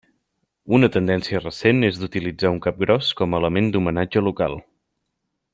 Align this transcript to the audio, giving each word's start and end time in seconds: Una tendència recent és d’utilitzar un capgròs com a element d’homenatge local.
Una 0.77 0.87
tendència 0.95 1.41
recent 1.43 1.85
és 1.91 2.01
d’utilitzar 2.05 2.53
un 2.55 2.59
capgròs 2.65 3.13
com 3.23 3.39
a 3.39 3.43
element 3.45 3.73
d’homenatge 3.77 4.29
local. 4.31 4.61